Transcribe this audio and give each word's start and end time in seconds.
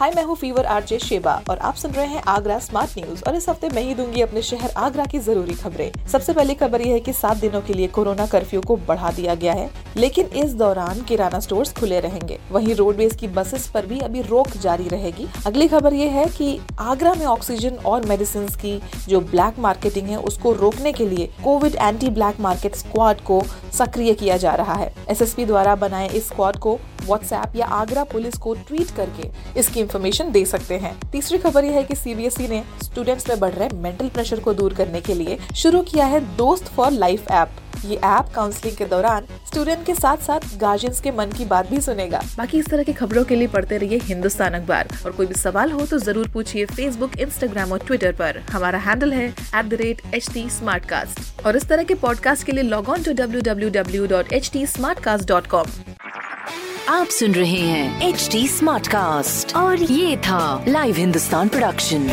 हाय, 0.00 0.10
मैं 0.16 0.22
हूँ 0.24 0.34
fever 0.36 0.66
RJ 0.66 0.98
Sheba 0.98 1.32
और 1.50 1.58
आप 1.58 1.74
सुन 1.76 1.90
रहे 1.92 2.06
हैं 2.06 2.22
आगरा 2.28 2.58
स्मार्ट 2.58 2.90
न्यूज़। 2.98 3.22
और 3.28 3.34
इस 3.36 3.48
हफ़्ते 3.48 3.68
मैं 3.68 3.82
ही 3.82 3.94
दूँगी 3.94 4.20
अपने 4.20 4.42
शहर 4.42 4.70
आगरा 4.78 5.04
की 5.04 5.18
ज़रूरी 5.18 5.54
खबरें। 5.54 6.06
सबसे 6.08 6.32
पहली 6.32 6.54
खबर 6.54 6.80
यह 6.80 6.92
है 6.92 7.00
कि 7.00 7.12
सात 7.12 7.36
दिनों 7.36 7.60
के 7.60 7.74
लिए 7.74 7.86
कोरोना 7.88 8.26
कर्फ्यू 8.26 8.60
को 8.60 8.76
बढ़ा 8.78 9.10
दिया 9.10 9.34
गया 9.34 9.52
है, 9.52 9.68
लेकिन 9.96 10.26
इस 10.36 10.54
दौरान 10.54 11.02
किराना 11.02 11.40
स्टोर्स 11.40 11.72
खुले 11.72 11.98
रहेंगे। 12.00 12.38
वहीं 12.52 12.74
रोडवेज़ 12.74 13.16
की 13.16 13.28
बसेस 13.28 13.68
पर 13.68 13.86
भी 13.86 13.98
अभी 14.00 14.22
रोक 14.22 14.56
जारी 14.56 14.88
रहेगी। 14.88 15.26
अगली 15.46 15.68
खबर 15.68 15.94
ये 15.94 16.08
है 16.08 16.24
कि 16.28 16.58
आगरा 16.78 17.14
में 17.14 17.26
ऑक्सीजन 17.26 17.76
और 17.86 18.06
मेडिसिन 18.06 18.46
की 18.56 18.80
जो 19.08 19.20
ब्लैक 19.22 19.58
मार्केटिंग 19.58 20.08
है, 20.08 20.16
उसको 20.18 20.52
रोकने 20.52 20.92
के 20.92 21.08
लिए 21.08 21.28
covid 21.44 21.74
anti 21.74 22.10
black 22.10 22.40
market 22.40 22.76
squad 22.76 23.20
को 23.20 23.42
सक्रिय 23.80 24.14
किया 24.14 24.36
जा 24.36 24.54
रहा 24.54 24.74
है। 24.74 24.92
एसएसपी 25.10 25.44
द्वारा 25.44 25.74
बनाए 25.76 26.08
इस 26.08 26.26
स्क्वाड 26.28 26.56
को 26.58 26.78
व्हाट्सएप 27.04 27.56
या 27.56 27.66
आगरा 27.74 28.04
पुलिस 28.04 28.34
को 28.38 28.54
ट्वीट 28.56 28.90
करके 28.96 29.28
इसकी 29.60 29.80
इन्फॉर्मेशन 29.80 30.30
दे 30.32 30.44
सकते 30.44 30.78
हैं। 30.78 30.94
तीसरी 31.12 31.38
खबर 31.38 31.64
यह 31.64 31.72
है 31.72 31.82
कि 31.84 31.94
सीबीएसई 31.96 32.48
ने 32.48 32.62
स्टूडेंट्स 32.82 33.28
में 33.28 33.38
बढ़ 33.40 33.52
रहे 33.52 33.68
मेंटल 33.78 34.08
प्रेशर 34.08 34.40
को 34.40 34.54
दूर 34.54 34.74
करने 34.74 35.00
के 35.00 35.14
लिए 35.14 35.38
शुरू 35.56 35.80
किया 35.82 36.06
है 36.06 36.20
दोस्त 36.36 36.68
फॉर 36.68 36.90
लाइफ 36.92 37.30
ऐप 37.30 37.50
ये 37.84 37.96
ऐप 37.96 38.28
काउंसलिंग 38.34 38.76
के 38.76 38.84
दौरान 38.84 39.26
स्टूडेंट 39.46 39.84
के 39.86 39.94
साथ 39.94 40.16
साथ 40.26 40.40
गार्जियंस 40.60 41.00
के 41.00 41.10
मन 41.10 41.32
की 41.36 41.44
बात 41.44 41.70
भी 41.70 41.80
सुनेगा। 41.80 42.20
बाकी 42.38 42.58
इस 42.58 42.68
तरह 42.70 42.82
की 42.82 42.92
खबरों 42.92 43.24
के 43.24 43.36
लिए 43.36 43.48
पढ़ते 43.48 43.78
रहिए 43.78 43.98
हिंदुस्तान 44.04 44.54
अखबार। 44.54 44.88
और 45.04 45.12
कोई 45.12 45.26
भी 45.26 45.34
सवाल 45.34 45.72
हो 45.72 45.86
तो 45.86 45.98
ज़रूर 45.98 46.28
पूछिए 46.34 46.64
फेसबुक 46.66 47.18
इंस्टाग्राम 47.20 47.72
और 47.72 47.78
ट्विटर 47.86 48.12
पर। 48.20 48.38
हमारा 48.52 48.78
हैंडल 48.78 49.12
है 49.12 49.26
at 49.28 49.64
the 49.64 49.74
rate 49.80 50.02
H 50.14 50.28
T 50.34 50.48
और 51.46 51.56
इस 51.56 51.68
तरह 51.68 51.84
के 51.84 51.94
पॉडकास्ट 52.02 52.46
के 52.46 52.52
लिए 52.52 52.64
log 52.64 52.88
on 52.88 53.02
to 53.02 53.12
W 53.12 53.40
W 53.42 53.70
W 53.70 54.06
dot 54.06 54.32
H 54.32 54.50
T 54.52 54.66
smartcast 55.04 55.28
dot 55.28 55.46
com 55.46 55.66
आप 56.88 57.06
सुन 57.18 57.34
रहे 57.34 57.60
हैं 57.60 58.08
एच 58.08 58.28
डी 58.32 58.46
स्मार्ट 58.48 58.88
कास्ट 58.88 59.54
और 59.56 59.82
ये 59.82 60.16
था 60.26 60.64
live 60.68 60.96
Hindustan 60.96 61.48
production 61.48 62.08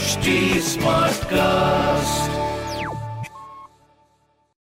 HD 0.00 0.32
Smartcast. 0.66 2.59